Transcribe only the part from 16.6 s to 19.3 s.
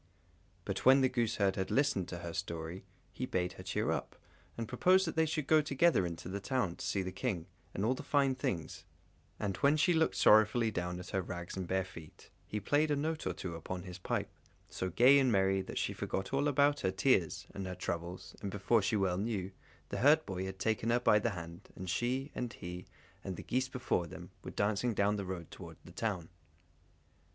her tears and her troubles, and before she well